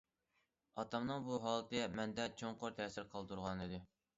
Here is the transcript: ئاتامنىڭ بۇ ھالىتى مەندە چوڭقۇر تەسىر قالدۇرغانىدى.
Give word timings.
ئاتامنىڭ 0.83 1.27
بۇ 1.27 1.37
ھالىتى 1.43 1.83
مەندە 1.99 2.27
چوڭقۇر 2.43 2.77
تەسىر 2.81 3.09
قالدۇرغانىدى. 3.13 3.85